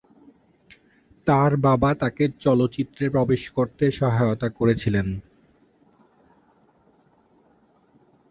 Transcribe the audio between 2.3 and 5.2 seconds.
চলচ্চিত্রে প্রবেশ করতে সহায়তা করেছিলেন।